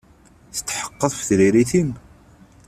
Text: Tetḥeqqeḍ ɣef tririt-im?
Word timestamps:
Tetḥeqqeḍ 0.55 1.11
ɣef 1.13 1.21
tririt-im? 1.27 1.89